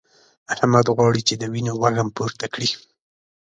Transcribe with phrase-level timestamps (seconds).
[0.53, 2.69] احمد غواړي چې د وينو وږم پورته کړي.